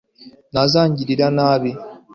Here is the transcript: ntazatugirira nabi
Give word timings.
ntazatugirira 0.51 1.27
nabi 1.37 1.71